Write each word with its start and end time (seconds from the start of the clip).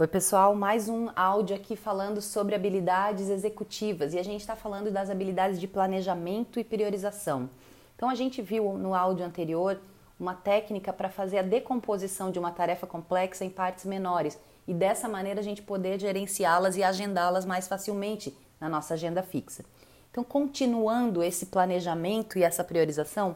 Oi, 0.00 0.06
pessoal, 0.06 0.54
mais 0.54 0.88
um 0.88 1.08
áudio 1.16 1.56
aqui 1.56 1.74
falando 1.74 2.22
sobre 2.22 2.54
habilidades 2.54 3.28
executivas 3.28 4.14
e 4.14 4.18
a 4.20 4.22
gente 4.22 4.42
está 4.42 4.54
falando 4.54 4.92
das 4.92 5.10
habilidades 5.10 5.58
de 5.58 5.66
planejamento 5.66 6.60
e 6.60 6.62
priorização. 6.62 7.50
Então, 7.96 8.08
a 8.08 8.14
gente 8.14 8.40
viu 8.40 8.74
no 8.74 8.94
áudio 8.94 9.26
anterior 9.26 9.80
uma 10.16 10.34
técnica 10.34 10.92
para 10.92 11.08
fazer 11.08 11.38
a 11.38 11.42
decomposição 11.42 12.30
de 12.30 12.38
uma 12.38 12.52
tarefa 12.52 12.86
complexa 12.86 13.44
em 13.44 13.50
partes 13.50 13.86
menores 13.86 14.38
e 14.68 14.72
dessa 14.72 15.08
maneira 15.08 15.40
a 15.40 15.42
gente 15.42 15.62
poder 15.62 15.98
gerenciá-las 15.98 16.76
e 16.76 16.84
agendá-las 16.84 17.44
mais 17.44 17.66
facilmente 17.66 18.32
na 18.60 18.68
nossa 18.68 18.94
agenda 18.94 19.20
fixa. 19.20 19.64
Então, 20.12 20.22
continuando 20.22 21.24
esse 21.24 21.46
planejamento 21.46 22.38
e 22.38 22.44
essa 22.44 22.62
priorização, 22.62 23.34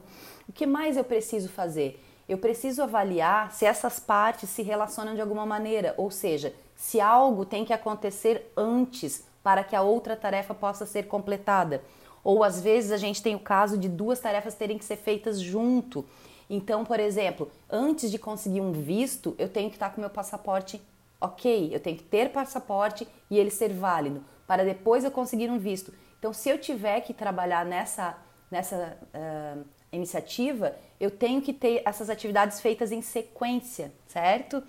o 0.49 0.53
que 0.53 0.65
mais 0.65 0.97
eu 0.97 1.03
preciso 1.03 1.49
fazer? 1.49 2.01
Eu 2.33 2.39
preciso 2.39 2.83
avaliar 2.83 3.53
se 3.53 3.65
essas 3.67 4.01
partes 4.01 4.49
se 4.49 4.63
relacionam 4.63 5.15
de 5.15 5.21
alguma 5.21 5.45
maneira, 5.45 5.95
ou 5.99 6.11
seja, 6.11 6.55
se 6.75 7.01
algo 7.01 7.45
tem 7.45 7.65
que 7.65 7.73
acontecer 7.73 8.51
antes 8.57 9.25
para 9.43 9.63
que 9.63 9.77
a 9.77 9.83
outra 9.83 10.17
tarefa 10.17 10.55
possa 10.55 10.87
ser 10.87 11.07
completada. 11.07 11.83
Ou 12.25 12.43
às 12.43 12.61
vezes 12.61 12.91
a 12.91 12.97
gente 12.97 13.23
tem 13.23 13.35
o 13.35 13.41
caso 13.41 13.77
de 13.77 13.89
duas 13.89 14.19
tarefas 14.19 14.55
terem 14.55 14.79
que 14.79 14.85
ser 14.85 14.97
feitas 14.97 15.41
junto. 15.41 16.05
Então, 16.49 16.85
por 16.85 16.99
exemplo, 16.99 17.51
antes 17.69 18.11
de 18.11 18.19
conseguir 18.19 18.61
um 18.61 18.73
visto, 18.73 19.35
eu 19.39 19.49
tenho 19.49 19.69
que 19.69 19.77
estar 19.77 19.91
com 19.91 20.01
meu 20.01 20.11
passaporte 20.11 20.81
ok, 21.21 21.71
eu 21.73 21.81
tenho 21.81 21.97
que 21.97 22.03
ter 22.03 22.31
passaporte 22.31 23.07
e 23.31 23.39
ele 23.39 23.51
ser 23.51 23.73
válido, 23.73 24.25
para 24.47 24.65
depois 24.65 25.05
eu 25.05 25.11
conseguir 25.11 25.51
um 25.51 25.59
visto. 25.59 25.93
Então, 26.19 26.33
se 26.33 26.49
eu 26.49 26.59
tiver 26.59 27.01
que 27.03 27.13
trabalhar 27.13 27.65
nessa, 27.65 28.17
nessa 28.51 28.97
uh, 29.15 29.65
iniciativa, 29.93 30.75
eu 30.99 31.11
tenho 31.11 31.43
que 31.43 31.53
ter 31.53 31.83
essas 31.85 32.09
atividades 32.09 32.61
feitas 32.61 32.91
em 32.91 33.03
sequência, 33.03 33.93
certo? 34.07 34.63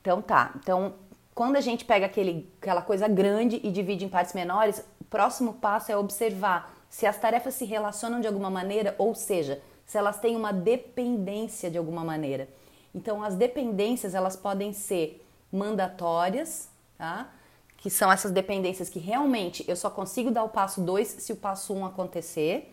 Então 0.00 0.22
tá. 0.22 0.52
Então, 0.56 0.94
quando 1.34 1.56
a 1.56 1.60
gente 1.60 1.84
pega 1.84 2.06
aquele, 2.06 2.48
aquela 2.60 2.82
coisa 2.82 3.08
grande 3.08 3.60
e 3.62 3.70
divide 3.70 4.04
em 4.04 4.08
partes 4.08 4.32
menores, 4.34 4.84
o 5.00 5.04
próximo 5.04 5.54
passo 5.54 5.90
é 5.90 5.96
observar 5.96 6.74
se 6.88 7.06
as 7.06 7.18
tarefas 7.18 7.54
se 7.54 7.64
relacionam 7.64 8.20
de 8.20 8.26
alguma 8.26 8.50
maneira, 8.50 8.94
ou 8.98 9.14
seja, 9.14 9.60
se 9.84 9.98
elas 9.98 10.20
têm 10.20 10.36
uma 10.36 10.52
dependência 10.52 11.70
de 11.70 11.76
alguma 11.76 12.04
maneira. 12.04 12.48
Então, 12.94 13.22
as 13.22 13.34
dependências 13.34 14.14
elas 14.14 14.36
podem 14.36 14.72
ser 14.72 15.26
mandatórias, 15.52 16.68
tá? 16.96 17.28
Que 17.76 17.90
são 17.90 18.10
essas 18.10 18.30
dependências 18.30 18.88
que 18.88 19.00
realmente 19.00 19.64
eu 19.68 19.74
só 19.74 19.90
consigo 19.90 20.30
dar 20.30 20.44
o 20.44 20.48
passo 20.48 20.80
2 20.80 21.08
se 21.08 21.32
o 21.32 21.36
passo 21.36 21.74
1 21.74 21.78
um 21.78 21.86
acontecer 21.86 22.72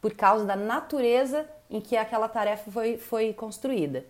por 0.00 0.14
causa 0.14 0.44
da 0.44 0.56
natureza 0.56 1.46
em 1.70 1.80
que 1.80 1.96
aquela 1.96 2.28
tarefa 2.28 2.70
foi, 2.70 2.96
foi 2.96 3.32
construída. 3.32 4.04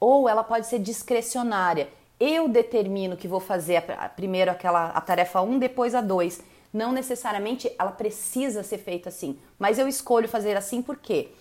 Ou 0.00 0.28
ela 0.28 0.44
pode 0.44 0.66
ser 0.66 0.78
discrecionária. 0.78 1.88
Eu 2.18 2.48
determino 2.48 3.16
que 3.16 3.28
vou 3.28 3.40
fazer 3.40 3.84
a, 3.90 4.08
primeiro 4.08 4.50
aquela 4.50 4.90
a 4.90 5.00
tarefa 5.00 5.40
1, 5.40 5.50
um, 5.50 5.58
depois 5.58 5.94
a 5.94 6.00
2. 6.00 6.40
Não 6.72 6.92
necessariamente 6.92 7.72
ela 7.78 7.92
precisa 7.92 8.62
ser 8.62 8.78
feita 8.78 9.08
assim, 9.08 9.38
mas 9.58 9.78
eu 9.78 9.88
escolho 9.88 10.28
fazer 10.28 10.56
assim 10.56 10.82
por 10.82 10.96
quê? 10.96 11.28
Porque 11.28 11.38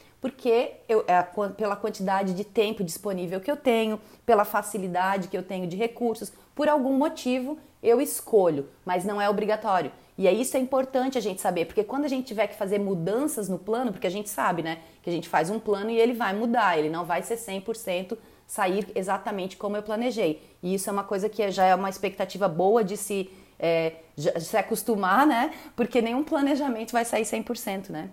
eu, 0.89 1.03
é, 1.07 1.21
pela 1.55 1.75
quantidade 1.75 2.33
de 2.33 2.43
tempo 2.43 2.83
disponível 2.83 3.39
que 3.39 3.49
eu 3.49 3.57
tenho, 3.57 3.99
pela 4.25 4.43
facilidade 4.43 5.27
que 5.27 5.37
eu 5.37 5.43
tenho 5.43 5.67
de 5.67 5.77
recursos, 5.77 6.31
por 6.55 6.67
algum 6.67 6.93
motivo 6.93 7.57
eu 7.81 8.01
escolho, 8.01 8.67
mas 8.83 9.05
não 9.05 9.21
é 9.21 9.29
obrigatório. 9.29 9.91
E 10.17 10.27
aí 10.27 10.41
isso 10.41 10.57
é 10.57 10.59
importante 10.59 11.17
a 11.17 11.21
gente 11.21 11.39
saber, 11.39 11.65
porque 11.65 11.83
quando 11.83 12.05
a 12.05 12.07
gente 12.07 12.25
tiver 12.25 12.47
que 12.47 12.55
fazer 12.55 12.79
mudanças 12.79 13.47
no 13.47 13.59
plano, 13.59 13.91
porque 13.91 14.07
a 14.07 14.11
gente 14.11 14.29
sabe, 14.29 14.63
né, 14.63 14.79
que 15.03 15.09
a 15.09 15.13
gente 15.13 15.29
faz 15.29 15.49
um 15.49 15.59
plano 15.59 15.91
e 15.91 15.99
ele 15.99 16.13
vai 16.13 16.33
mudar, 16.33 16.77
ele 16.77 16.89
não 16.89 17.05
vai 17.05 17.21
ser 17.21 17.35
100% 17.35 18.17
sair 18.47 18.87
exatamente 18.95 19.57
como 19.57 19.77
eu 19.77 19.83
planejei. 19.83 20.41
E 20.63 20.73
isso 20.73 20.89
é 20.89 20.93
uma 20.93 21.03
coisa 21.03 21.29
que 21.29 21.51
já 21.51 21.65
é 21.65 21.75
uma 21.75 21.89
expectativa 21.89 22.47
boa 22.47 22.83
de 22.83 22.97
se, 22.97 23.29
é, 23.59 23.93
se 24.39 24.57
acostumar, 24.57 25.27
né, 25.27 25.53
porque 25.75 26.01
nenhum 26.01 26.23
planejamento 26.23 26.91
vai 26.91 27.05
sair 27.05 27.23
100%, 27.23 27.91
né. 27.91 28.09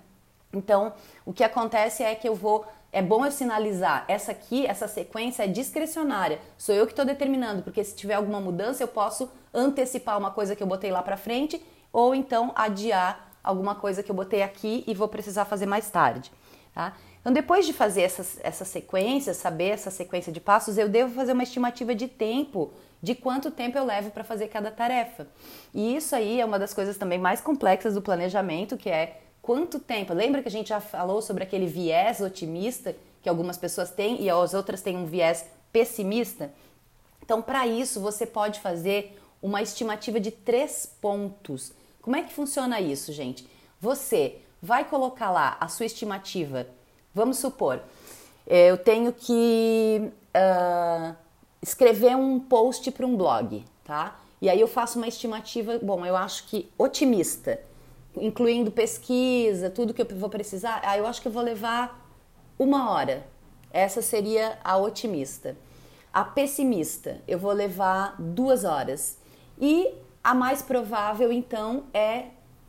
Então, 0.54 0.92
o 1.24 1.32
que 1.32 1.44
acontece 1.44 2.02
é 2.02 2.14
que 2.14 2.28
eu 2.28 2.34
vou 2.34 2.64
é 2.94 3.02
bom 3.02 3.26
eu 3.26 3.32
sinalizar, 3.32 4.04
essa 4.06 4.30
aqui, 4.30 4.64
essa 4.64 4.86
sequência 4.86 5.42
é 5.42 5.48
discrecionária, 5.48 6.38
sou 6.56 6.72
eu 6.72 6.86
que 6.86 6.92
estou 6.92 7.04
determinando, 7.04 7.60
porque 7.62 7.82
se 7.82 7.96
tiver 7.96 8.14
alguma 8.14 8.40
mudança 8.40 8.84
eu 8.84 8.88
posso 8.88 9.28
antecipar 9.52 10.16
uma 10.16 10.30
coisa 10.30 10.54
que 10.54 10.62
eu 10.62 10.66
botei 10.66 10.92
lá 10.92 11.02
para 11.02 11.16
frente 11.16 11.60
ou 11.92 12.14
então 12.14 12.52
adiar 12.54 13.32
alguma 13.42 13.74
coisa 13.74 14.00
que 14.00 14.12
eu 14.12 14.14
botei 14.14 14.42
aqui 14.42 14.84
e 14.86 14.94
vou 14.94 15.08
precisar 15.08 15.44
fazer 15.44 15.66
mais 15.66 15.90
tarde. 15.90 16.30
Tá? 16.72 16.94
Então, 17.20 17.32
depois 17.32 17.66
de 17.66 17.72
fazer 17.72 18.02
essas, 18.02 18.38
essa 18.42 18.64
sequência, 18.64 19.34
saber 19.34 19.70
essa 19.70 19.90
sequência 19.90 20.32
de 20.32 20.40
passos, 20.40 20.78
eu 20.78 20.88
devo 20.88 21.14
fazer 21.14 21.32
uma 21.32 21.42
estimativa 21.42 21.94
de 21.94 22.06
tempo, 22.06 22.72
de 23.02 23.14
quanto 23.14 23.50
tempo 23.50 23.76
eu 23.76 23.84
levo 23.84 24.10
para 24.10 24.22
fazer 24.22 24.48
cada 24.48 24.70
tarefa. 24.70 25.26
E 25.72 25.96
isso 25.96 26.14
aí 26.14 26.40
é 26.40 26.44
uma 26.44 26.58
das 26.58 26.72
coisas 26.72 26.96
também 26.96 27.18
mais 27.18 27.40
complexas 27.40 27.94
do 27.94 28.02
planejamento, 28.02 28.76
que 28.76 28.90
é 28.90 29.23
quanto 29.44 29.78
tempo. 29.78 30.12
Lembra 30.12 30.42
que 30.42 30.48
a 30.48 30.50
gente 30.50 30.68
já 30.68 30.80
falou 30.80 31.20
sobre 31.22 31.44
aquele 31.44 31.66
viés 31.66 32.20
otimista 32.20 32.96
que 33.22 33.28
algumas 33.28 33.56
pessoas 33.56 33.90
têm 33.90 34.22
e 34.22 34.28
as 34.30 34.54
outras 34.54 34.82
têm 34.82 34.96
um 34.96 35.06
viés 35.06 35.44
pessimista? 35.72 36.52
Então, 37.22 37.40
para 37.40 37.66
isso, 37.66 38.00
você 38.00 38.26
pode 38.26 38.60
fazer 38.60 39.18
uma 39.40 39.62
estimativa 39.62 40.18
de 40.18 40.30
três 40.30 40.86
pontos 41.00 41.72
como 42.04 42.16
é 42.16 42.22
que 42.22 42.34
funciona 42.34 42.82
isso, 42.82 43.14
gente? 43.14 43.48
Você 43.80 44.36
vai 44.60 44.84
colocar 44.84 45.30
lá 45.30 45.56
a 45.58 45.68
sua 45.68 45.86
estimativa. 45.86 46.66
Vamos 47.14 47.38
supor, 47.38 47.80
é, 48.46 48.70
eu 48.70 48.76
tenho 48.76 49.10
que 49.10 50.12
uh, 50.36 51.16
escrever 51.62 52.14
um 52.14 52.38
post 52.38 52.90
para 52.90 53.06
um 53.06 53.16
blog, 53.16 53.64
tá? 53.84 54.20
E 54.42 54.50
aí 54.50 54.60
eu 54.60 54.68
faço 54.68 54.98
uma 54.98 55.08
estimativa, 55.08 55.78
bom, 55.78 56.04
eu 56.04 56.14
acho 56.14 56.46
que 56.46 56.70
otimista, 56.76 57.58
incluindo 58.16 58.70
pesquisa, 58.70 59.70
tudo 59.70 59.94
que 59.94 60.02
eu 60.02 60.06
vou 60.16 60.28
precisar. 60.28 60.80
Ah, 60.84 60.96
eu 60.96 61.06
acho 61.06 61.20
que 61.20 61.28
eu 61.28 61.32
vou 61.32 61.42
levar 61.42 62.08
uma 62.58 62.90
hora. 62.90 63.26
Essa 63.70 64.00
seria 64.00 64.58
a 64.62 64.76
otimista. 64.76 65.56
A 66.12 66.24
pessimista, 66.24 67.20
eu 67.26 67.38
vou 67.38 67.52
levar 67.52 68.14
duas 68.18 68.64
horas. 68.64 69.18
E 69.60 69.92
a 70.22 70.32
mais 70.34 70.62
provável, 70.62 71.32
então, 71.32 71.84
é 71.92 72.26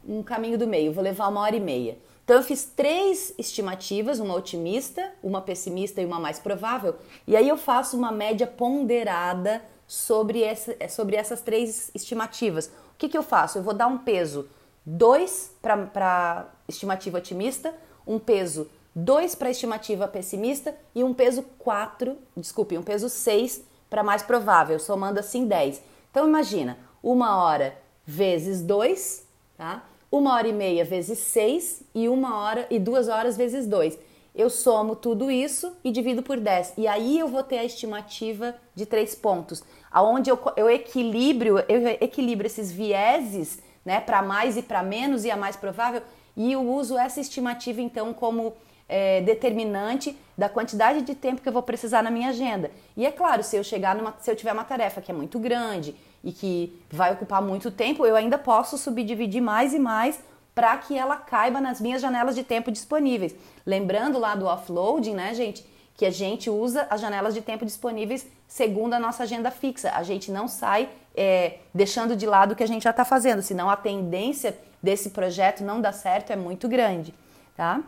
um 0.07 0.23
caminho 0.23 0.57
do 0.57 0.67
meio. 0.67 0.91
Vou 0.91 1.03
levar 1.03 1.27
uma 1.27 1.41
hora 1.41 1.55
e 1.55 1.59
meia. 1.59 1.97
Então, 2.23 2.37
eu 2.37 2.43
fiz 2.43 2.65
três 2.65 3.33
estimativas: 3.37 4.19
uma 4.19 4.33
otimista, 4.33 5.11
uma 5.21 5.41
pessimista 5.41 6.01
e 6.01 6.05
uma 6.05 6.19
mais 6.19 6.39
provável. 6.39 6.95
E 7.27 7.35
aí 7.35 7.47
eu 7.47 7.57
faço 7.57 7.95
uma 7.95 8.11
média 8.11 8.47
ponderada 8.47 9.61
sobre, 9.87 10.41
essa, 10.41 10.75
sobre 10.89 11.15
essas 11.15 11.41
três 11.41 11.91
estimativas. 11.93 12.67
O 12.67 12.97
que, 12.97 13.09
que 13.09 13.17
eu 13.17 13.23
faço? 13.23 13.59
Eu 13.59 13.63
vou 13.63 13.73
dar 13.73 13.87
um 13.87 13.99
peso 13.99 14.47
2 14.85 15.55
para 15.61 16.47
estimativa 16.67 17.17
otimista, 17.17 17.73
um 18.05 18.19
peso 18.19 18.69
2 18.95 19.35
para 19.35 19.49
estimativa 19.49 20.07
pessimista 20.07 20.75
e 20.93 21.03
um 21.03 21.13
peso 21.13 21.43
4, 21.59 22.17
desculpe, 22.37 22.77
um 22.77 22.83
peso 22.83 23.09
6 23.09 23.63
para 23.89 24.03
mais 24.03 24.23
provável, 24.23 24.79
somando 24.79 25.19
assim 25.19 25.45
10. 25.45 25.81
Então 26.11 26.27
imagina, 26.27 26.77
uma 27.03 27.43
hora 27.43 27.77
vezes 28.05 28.61
dois, 28.61 29.27
tá? 29.57 29.83
Uma 30.11 30.33
hora 30.35 30.47
e 30.47 30.53
meia 30.53 30.85
vezes 30.85 31.19
seis 31.19 31.81
e 31.93 32.07
uma 32.07 32.39
hora 32.39 32.67
e 32.69 32.79
duas 32.79 33.07
horas 33.07 33.35
vezes 33.35 33.67
dois. 33.67 33.97
Eu 34.33 34.49
somo 34.49 34.95
tudo 34.95 35.31
isso 35.31 35.75
e 35.83 35.91
divido 35.91 36.21
por 36.21 36.37
10. 36.39 36.73
E 36.77 36.87
aí 36.87 37.19
eu 37.19 37.27
vou 37.27 37.41
ter 37.41 37.57
a 37.57 37.63
estimativa 37.63 38.55
de 38.73 38.85
três 38.85 39.15
pontos, 39.15 39.63
aonde 39.91 40.29
eu, 40.29 40.39
eu 40.55 40.69
equilibro, 40.69 41.63
eu 41.67 41.87
equilibro 42.01 42.45
esses 42.45 42.71
vieses, 42.71 43.59
né, 43.85 43.99
para 43.99 44.21
mais 44.21 44.57
e 44.57 44.63
para 44.63 44.81
menos 44.81 45.23
e 45.23 45.31
a 45.31 45.37
mais 45.37 45.55
provável, 45.55 46.01
e 46.35 46.51
eu 46.51 46.61
uso 46.61 46.97
essa 46.97 47.21
estimativa 47.21 47.81
então 47.81 48.13
como 48.13 48.53
é, 48.89 49.21
determinante 49.21 50.17
da 50.37 50.49
quantidade 50.49 51.01
de 51.01 51.15
tempo 51.15 51.41
que 51.41 51.47
eu 51.47 51.53
vou 51.53 51.63
precisar 51.63 52.01
na 52.01 52.11
minha 52.11 52.29
agenda. 52.29 52.71
E 52.97 53.05
é 53.05 53.11
claro, 53.11 53.43
se 53.43 53.55
eu 53.55 53.63
chegar 53.63 53.95
numa, 53.95 54.15
se 54.19 54.29
eu 54.29 54.35
tiver 54.35 54.53
uma 54.53 54.63
tarefa 54.63 55.01
que 55.01 55.11
é 55.11 55.13
muito 55.13 55.39
grande 55.39 55.95
e 56.23 56.31
que 56.31 56.77
vai 56.89 57.13
ocupar 57.13 57.41
muito 57.41 57.71
tempo, 57.71 58.05
eu 58.05 58.15
ainda 58.15 58.37
posso 58.37 58.77
subdividir 58.77 59.41
mais 59.41 59.73
e 59.73 59.79
mais 59.79 60.19
para 60.53 60.77
que 60.77 60.97
ela 60.97 61.17
caiba 61.17 61.59
nas 61.59 61.81
minhas 61.81 62.01
janelas 62.01 62.33
de 62.33 62.43
tempo 62.43 62.71
disponíveis. 62.71 63.35
Lembrando 63.65 64.17
lá 64.17 64.35
do 64.35 64.45
offloading, 64.45 65.13
né, 65.13 65.33
gente, 65.33 65.65
que 65.97 66.05
a 66.05 66.11
gente 66.11 66.49
usa 66.49 66.85
as 66.89 66.99
janelas 66.99 67.33
de 67.33 67.41
tempo 67.41 67.65
disponíveis 67.65 68.27
segundo 68.47 68.93
a 68.93 68.99
nossa 68.99 69.23
agenda 69.23 69.49
fixa. 69.49 69.91
A 69.91 70.03
gente 70.03 70.31
não 70.31 70.47
sai 70.47 70.89
é, 71.15 71.59
deixando 71.73 72.15
de 72.15 72.25
lado 72.25 72.51
o 72.51 72.55
que 72.55 72.63
a 72.63 72.67
gente 72.67 72.83
já 72.83 72.89
está 72.89 73.05
fazendo, 73.05 73.41
senão 73.41 73.69
a 73.69 73.77
tendência 73.77 74.57
desse 74.83 75.11
projeto 75.11 75.63
não 75.63 75.81
dar 75.81 75.93
certo 75.93 76.31
é 76.31 76.35
muito 76.35 76.67
grande, 76.67 77.13
tá? 77.55 77.81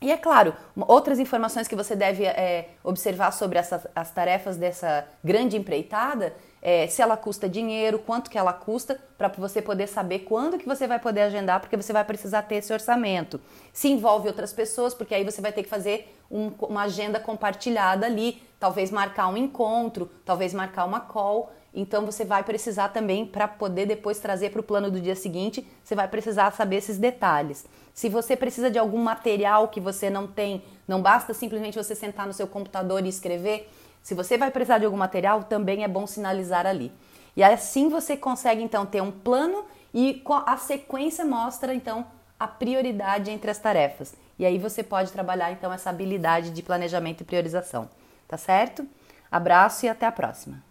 E 0.00 0.10
é 0.10 0.16
claro, 0.16 0.52
outras 0.88 1.20
informações 1.20 1.68
que 1.68 1.76
você 1.76 1.94
deve 1.94 2.24
é, 2.24 2.70
observar 2.82 3.30
sobre 3.30 3.58
essas, 3.58 3.86
as 3.94 4.10
tarefas 4.10 4.56
dessa 4.56 5.06
grande 5.22 5.56
empreitada 5.56 6.34
é 6.62 6.86
se 6.86 7.02
ela 7.02 7.16
custa 7.16 7.48
dinheiro, 7.48 7.98
quanto 7.98 8.30
que 8.30 8.38
ela 8.38 8.52
custa, 8.52 9.00
para 9.18 9.26
você 9.26 9.60
poder 9.60 9.88
saber 9.88 10.20
quando 10.20 10.56
que 10.56 10.66
você 10.66 10.86
vai 10.86 11.00
poder 11.00 11.22
agendar, 11.22 11.60
porque 11.60 11.76
você 11.76 11.92
vai 11.92 12.04
precisar 12.04 12.42
ter 12.42 12.56
esse 12.56 12.72
orçamento. 12.72 13.40
Se 13.72 13.88
envolve 13.88 14.28
outras 14.28 14.52
pessoas, 14.52 14.94
porque 14.94 15.12
aí 15.12 15.24
você 15.24 15.40
vai 15.40 15.52
ter 15.52 15.64
que 15.64 15.68
fazer 15.68 16.16
um, 16.30 16.52
uma 16.60 16.82
agenda 16.82 17.18
compartilhada 17.18 18.06
ali, 18.06 18.40
talvez 18.60 18.92
marcar 18.92 19.26
um 19.26 19.36
encontro, 19.36 20.08
talvez 20.24 20.54
marcar 20.54 20.84
uma 20.84 21.00
call. 21.00 21.52
Então 21.74 22.06
você 22.06 22.24
vai 22.24 22.44
precisar 22.44 22.90
também 22.90 23.26
para 23.26 23.48
poder 23.48 23.86
depois 23.86 24.20
trazer 24.20 24.50
para 24.50 24.60
o 24.60 24.64
plano 24.64 24.88
do 24.88 25.00
dia 25.00 25.16
seguinte, 25.16 25.66
você 25.82 25.96
vai 25.96 26.06
precisar 26.06 26.52
saber 26.52 26.76
esses 26.76 26.96
detalhes. 26.96 27.66
Se 27.92 28.08
você 28.08 28.36
precisa 28.36 28.70
de 28.70 28.78
algum 28.78 28.98
material 28.98 29.68
que 29.68 29.80
você 29.80 30.08
não 30.08 30.28
tem, 30.28 30.62
não 30.86 31.02
basta 31.02 31.34
simplesmente 31.34 31.76
você 31.76 31.94
sentar 31.94 32.26
no 32.26 32.32
seu 32.32 32.46
computador 32.46 33.04
e 33.04 33.08
escrever. 33.08 33.68
Se 34.02 34.14
você 34.14 34.36
vai 34.36 34.50
precisar 34.50 34.78
de 34.78 34.84
algum 34.84 34.96
material, 34.96 35.44
também 35.44 35.84
é 35.84 35.88
bom 35.88 36.06
sinalizar 36.06 36.66
ali. 36.66 36.92
E 37.36 37.42
assim 37.42 37.88
você 37.88 38.16
consegue 38.16 38.62
então 38.62 38.84
ter 38.84 39.00
um 39.00 39.10
plano 39.10 39.64
e 39.94 40.22
a 40.46 40.56
sequência 40.56 41.24
mostra 41.24 41.74
então 41.74 42.06
a 42.38 42.48
prioridade 42.48 43.30
entre 43.30 43.50
as 43.50 43.58
tarefas. 43.58 44.14
E 44.38 44.44
aí 44.44 44.58
você 44.58 44.82
pode 44.82 45.12
trabalhar 45.12 45.52
então 45.52 45.72
essa 45.72 45.90
habilidade 45.90 46.50
de 46.50 46.62
planejamento 46.62 47.20
e 47.20 47.24
priorização. 47.24 47.88
Tá 48.26 48.36
certo? 48.36 48.86
Abraço 49.30 49.86
e 49.86 49.88
até 49.88 50.04
a 50.04 50.12
próxima. 50.12 50.60